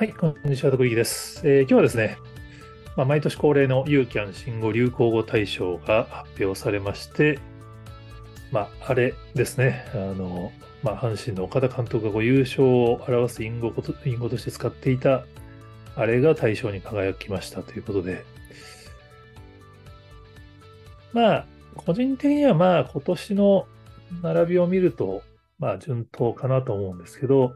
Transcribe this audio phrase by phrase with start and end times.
[0.00, 2.16] はい、こんにちは、徳井です、えー、今日はですね、
[2.96, 7.38] まあ、毎年恒例のユーキャン新語・流行語大賞が発表されまして、
[8.50, 10.52] まあ、あれですね、あの、
[10.82, 13.74] まあ、阪神の岡田監督がこう優勝を表す隠語
[14.06, 15.26] 隠語として使っていた、
[15.94, 18.24] あれが大賞に輝きましたということで、
[21.12, 21.46] まあ、
[21.76, 23.66] 個人的にはまあ、今年の
[24.22, 25.22] 並びを見ると、
[25.58, 27.52] まあ、順当かなと思うんですけど、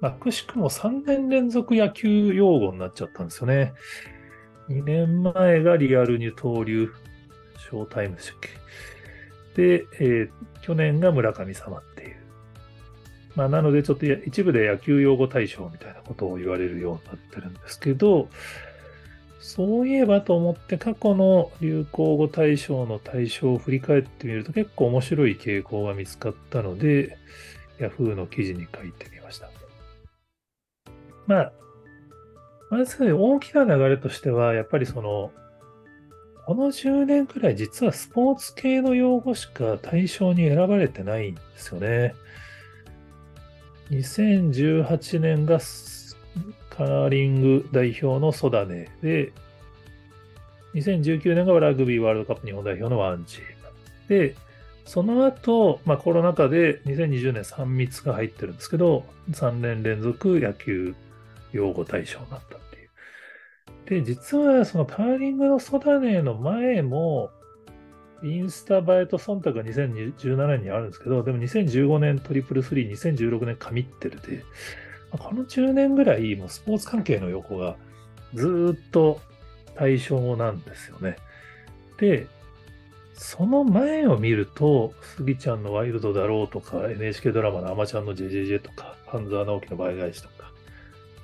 [0.00, 3.74] まあ、くしくも3年連続野球用語になっちゃったんですよね。
[4.68, 6.92] 2年前がリアル二刀流、
[7.58, 8.48] ショータイムでしたっけ。
[9.60, 12.16] で、えー、去年が村神様っていう。
[13.34, 18.28] まあ、なので、ちょっと一部で野球用語大賞みたいなことを言われるようになってるんですけど、
[19.40, 27.16] そういえばと思って過去の流行語大賞の対象を振り返ってみると結構面白い傾向が見つかったので、
[27.78, 29.57] Yahoo の記事に書いてみました。
[31.28, 31.52] まあ、
[32.70, 35.30] まず大きな流れとしては、やっぱりその、
[36.46, 42.14] この10年くらい実はスポーツ系の用語しか対象に選ばれてないんですよね。
[43.90, 45.58] 2018年が
[46.70, 49.32] カーリング代表のソダネで、
[50.74, 53.48] 2019年がラグビーワールドカップ日本代表のワンチーム。
[54.08, 54.34] で、
[54.86, 60.94] その後、まあ、コロナ禍で2020年3密が入ってるんですけど、3年連続野球
[61.52, 62.76] 用語対象になったって
[63.96, 64.02] いう。
[64.02, 67.30] で、実はそのカーリングのソダネの前も、
[68.22, 74.44] インスタ映えと忖度が2017年にあるんですけど、でも2015年トリプルスリー、2016年神ってるで、
[75.10, 77.76] この10年ぐらい、もうスポーツ関係の横が
[78.34, 79.20] ずっと
[79.74, 81.16] 対象なんですよね。
[81.98, 82.26] で、
[83.14, 90.52] その前を見ると、スギちゃんのワイルドだろうとか、NHK ドラマのアマちゃんの JJJ とか、半沢直樹の倍返しとか、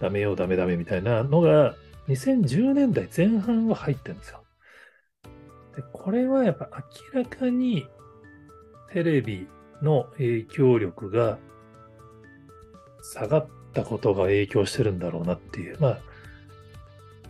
[0.01, 1.75] ダメよダメダメみたいなのが、
[2.09, 4.45] 2010年代前半は入ってるんですよ。
[5.77, 6.69] で、これはやっぱ
[7.15, 7.87] 明らかに
[8.93, 9.49] テレビ
[9.83, 11.39] の影響力が
[13.03, 15.99] 下がったことが影響してるんだろうなっていう、ま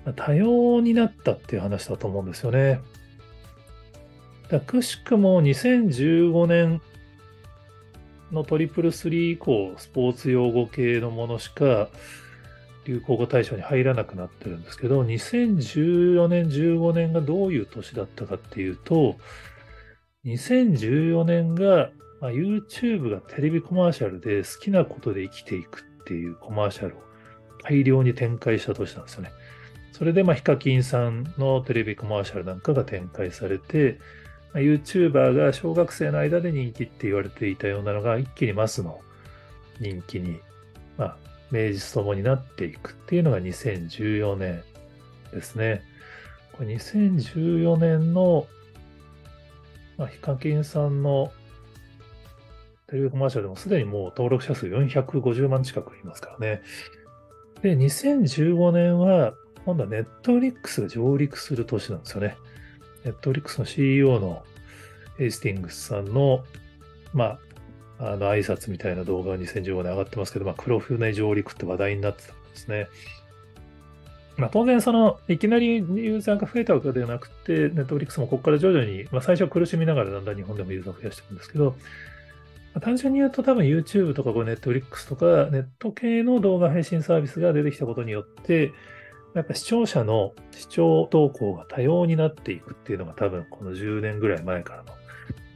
[0.06, 2.80] あ、多様になったっていう話だと思うんですよね。
[4.48, 6.82] だくしくも2015年
[8.30, 11.88] のトリプルスリー以降、スポーツ用語系のものしか
[12.84, 19.16] 流行語大賞に入らなくなってるんですけど、2014年、15年がどういう年だったかっていうと、
[20.24, 21.90] 2014年が、
[22.20, 27.02] まあ、YouTube がテレビコマーシャルで好きなことで生きていくっていうコマーシャルを
[27.62, 29.30] 大量に展開した年なんですよね。
[29.92, 33.98] それで、まあ、ヒカキンさんのテレビコマーシャルなんかが展開されて、
[34.52, 39.00] まあ、YouTuber が小学生の間で人気って言われていたようなのが一気にマスの
[39.80, 40.40] 人気に、
[40.96, 41.16] まあ、
[41.54, 44.62] 名実ともになっていくっていうのが2014年
[45.32, 45.82] ですね。
[46.52, 48.48] これ2014年の、
[49.96, 51.32] まあ、ヒカキンさんの
[52.88, 56.62] テレビコマーシャルでもすでにもう登録者数450万近くいますからね。
[57.62, 62.36] で、2015年は、今度はネットフリックスが上陸する年なんですよね。
[63.04, 64.42] ネットフリックスの CEO の
[65.20, 66.44] ヘイスティングスさんの、
[67.12, 67.38] まあ、
[68.12, 72.88] あの挨拶みたいな動画が2015年上がってますけど、まあ、黒船上陸って話題になってたんですね。
[74.36, 81.76] まあ、当然、その、いきなりユーザーが増えたわけではなくて、ネットフリックスもここから徐々に、まあ、最初は苦しみながらだんだん日本でもユーザーを増やしていくんですけど、ま
[82.78, 88.72] あ、単純に言うと多分 YouTube とか Netflix とかネット系の動画配信サービスが出てきたことによって、
[89.34, 94.92] やっぱ視聴者の視聴動向が多様になっていくっていうのが多分この10年ぐらい前からの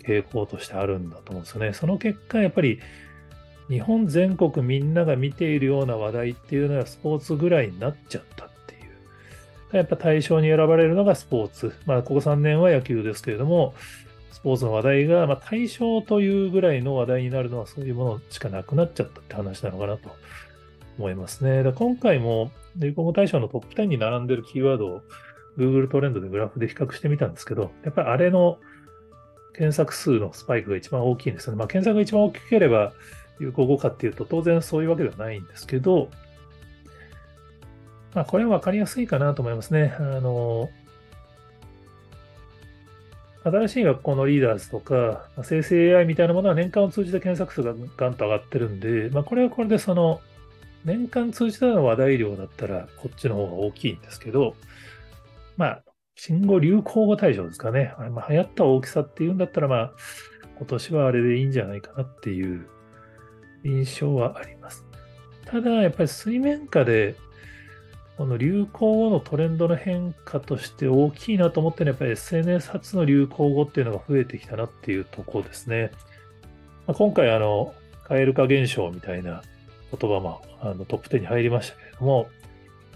[0.09, 1.75] 傾向としてあるんだと思うんですよね。
[1.75, 2.81] その結果、やっぱり
[3.69, 8.79] 日本全国みんなが見ているような話題っていうのはスポーツぐらいになっちゃったってい
[9.73, 9.77] う。
[9.77, 11.75] やっぱ対象に選ばれるのがスポーツ。
[11.85, 13.75] まあ、ここ3年は野球ですけれども、
[14.33, 20.11] スポーツの話題が、まあ、対象というぐらいの話題になるのはそういうものしかなくなっちゃったって話なのかなと
[20.97, 21.63] 思いますね。
[21.63, 25.03] だ今回も流行語大賞のトップ10に並んでるキーワードを
[25.59, 28.59] Google トレンドでグラフで比較してみたんですけど、やっぱりあれの
[29.55, 31.59] 検索数のスパイクが一番大きいんですよね。
[31.59, 32.93] まあ、検索が一番大きければ
[33.41, 36.09] 流行語かっていうと当然そういうわけではないんですけど、
[38.15, 39.95] まあ、これは分かりやすいかなと思いますね。
[39.99, 40.69] あの、
[43.45, 50.21] 新しい学校のリーダーズとか、生成 AI みたいなものは年間を通じて検索数がガンと上がってるんで、まあ、これはこれでその、
[50.85, 54.55] 年間通じての話題量だったら、こっちの方が大きいんですけど、
[55.57, 55.83] まあ、
[56.21, 57.95] 新語・流行語大賞ですかね。
[58.11, 59.93] まあ、流行った大きさっていうんだったら、まあ、
[60.59, 62.69] 今年はあれでいいんじゃないかなっていう
[63.65, 64.85] 印象はあります。
[65.47, 67.15] ただ、やっぱり水面下で、
[68.17, 75.93] この流行語のトレンドの変化として大きいなと思ってるのは、やっぱり SNS 発の流行語っていうのが増えてきたなっていうところですね。
[76.89, 77.75] まあ、今回、あの、
[78.09, 79.43] 蛙化現象みたいな
[79.97, 82.29] 言葉もあのトップ10に入りましたけれども、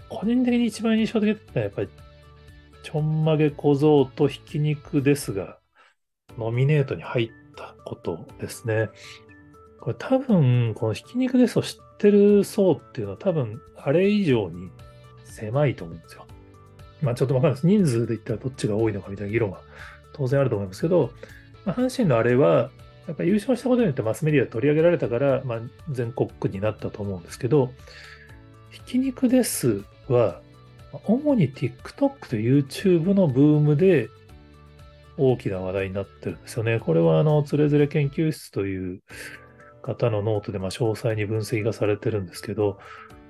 [0.09, 1.89] 個人的に一番印象的だったのはやっぱり、
[2.83, 5.57] ちょんまげ小僧とひき肉ですが、
[6.37, 8.89] ノミネートに入ったことですね。
[9.79, 14.69] これ多分、このひき肉ですを知ってる層っていうのは多分、あれ以上に
[15.25, 16.27] 狭いと思うんですよ。
[17.01, 17.67] まあちょっとわかんないです。
[17.67, 19.61] 人数で言ったらどっちが多いのかみたいな議論は
[20.13, 21.11] 当然あると思いますけど、
[21.65, 22.69] まあ、阪神のあれは、
[23.07, 25.59] やっぱり優勝したことによってマスメディア取り上げられたから、まあ、
[25.91, 27.71] 全国区になったと思うんですけど、
[28.69, 30.41] ひき肉ですは、
[31.03, 34.09] 主に TikTok と YouTube のブームで
[35.17, 36.79] 大きな話題になってるんですよね。
[36.79, 39.01] これは、あの、つれづれ研究室という
[39.81, 42.79] 方のノートで、ま、詳細に分析がされてるんですけど、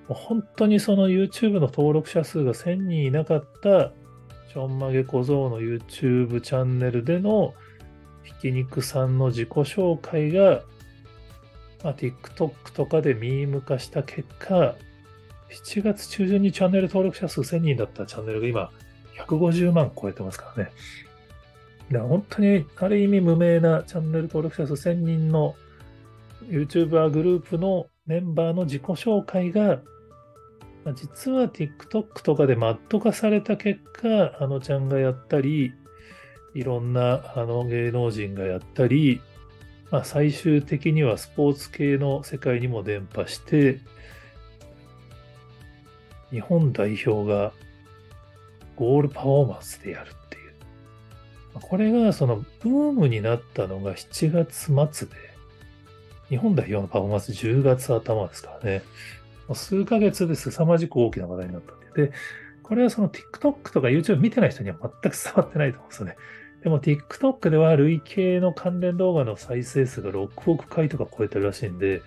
[0.08, 3.94] 本当にその YouTube の登録者数が1000人いなかった
[4.52, 7.54] ちょんまげ小僧の YouTube チャンネルでの
[8.24, 10.62] ひき肉さんの自己紹介が、
[11.84, 14.76] まあ、TikTok とかでミーム化した結果、
[15.54, 18.72] 7月中旬にチャンネル登録者数1000人だったチャンネルが今
[19.26, 20.72] 150万超えてますからね。
[21.92, 25.56] だから本当にある意味無名なチャンネル登録者数1000人の
[26.44, 29.80] YouTuber グループのメンバーの自己紹介が
[30.84, 35.74] まあ、実は TikTok とかでマット化された結果、あのちゃんがやったり、
[36.54, 39.22] いろんなあの芸能人がやったり、
[39.92, 43.80] まあ、最終的にはスポーツ系の世界にも伝播して、
[46.34, 47.54] 日本代表が
[48.76, 50.54] ゴールパフォーマンスでやるっていう。
[51.54, 55.14] これがそのブームになったのが7月末で、
[56.30, 58.82] 日本代表のパフォーマンス10月頭ですからね。
[59.54, 62.08] 数ヶ月で凄まじく大きな話題になったんで。
[62.08, 62.14] で、
[62.64, 66.16] これはその TikTok とか YouTube 見てない人には全く伝わってないと思うんですよね。
[66.64, 72.02] でも TikTok では累計の関連動画の再生数が6億回とか超えてるらしいんで、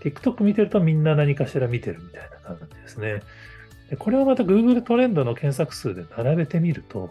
[0.00, 3.22] TikTok 見てるとみんな何かしら見てるみたいな感じですね。
[3.90, 7.10] でこれはまた Google トレンドの検索数で並べてみると、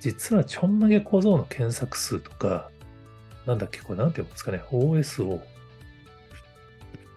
[0.00, 2.70] 実はちょんまげ小僧の検索数とか、
[3.46, 5.40] なんだっけ、これなんて言うんですかね、OSO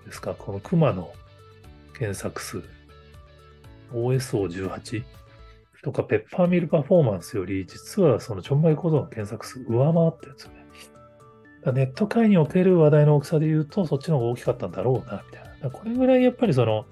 [0.06, 1.12] ですか、この熊の
[1.98, 2.62] 検索数。
[3.94, 5.04] OSO18
[5.84, 10.66] とかペッパーミルパフォーマンスより、実はそのちょんまい小僧の検索数上回ってるんですよね。
[11.74, 15.72] ネット界における話題の大きさで言うと、そっちの方が大きかったんだろうな、みたいな。
[15.72, 16.86] これぐらいやっぱりその、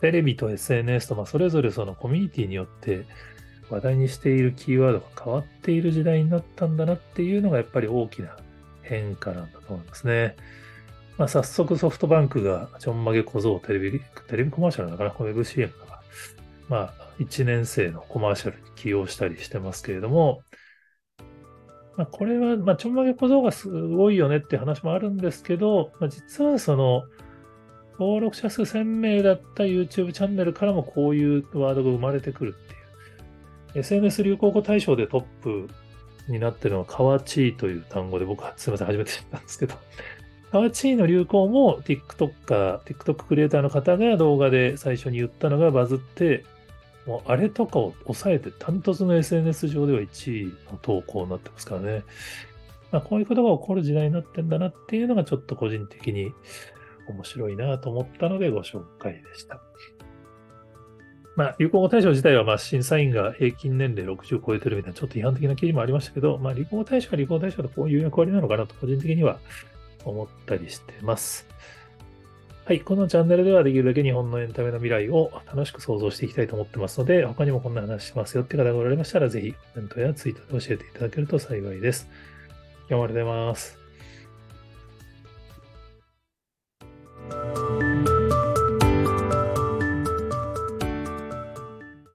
[0.00, 3.04] テレビと SNS と、まあ、それぞれそのコミュニティによって
[3.70, 8.36] 話題にしているキーワードが変わっている時代になったんだなっていうのがやっぱり大きな
[8.82, 10.36] 変化なんだと思いますね。
[11.18, 16.02] まあ、早速ソフトバンクがちょんまげ小僧テレビ、テレビコマーシャルだから、ウェブ CM だか、
[16.68, 20.42] まあ、1年生のコマーシャルに起用したりしてますけれども、
[21.96, 27.02] まあ、これは、まあ、ちょんまげ小僧がすごいよねって話もあるんですけど、まあ、実はその、
[27.98, 32.76] 登録者数1000名だった YouTube チャンネルからもこういうワードが生まれてくるってい
[33.76, 33.80] う。
[33.80, 35.68] SNS 流行語大賞でトップ
[36.28, 39.74] になってるのは、カワチーという単語で僕はすみません、初めて知ったんですけど、
[40.52, 46.44] カワチーの流行も TikToker、TikTok クリエイターの方が動画で最初に言ったのがバズって、
[47.04, 52.04] もうあれとかを抑えて、ダントツの SNS 上では1位の投稿になってますからね。
[52.90, 56.32] まあ、こういうことが起こる時代になってんだなっていうのがちょっと個人的に
[57.12, 59.60] 面白いなと思ったのでご紹介でした。
[61.36, 69.38] まあ、流行語大賞自体は、まあ、審査員が平均年齢60超えてるみたいな、ちょっと違反的な記事もありましたけど、まあ、流行語大賞は流行語大賞でこういう役割なのかなと、個人的には
[70.04, 71.46] 思ったりしてます。
[72.64, 72.80] はい。
[72.80, 82.08] このチャンネルではできるだけ日本のエンタメの未来を楽しく想像していきたいと思ってますので、他にもこんな話しますよって方がおられましたら、ぜひコメントやツイートで教えていただけると幸いです。
[82.88, 83.77] 今日もありがとうございます。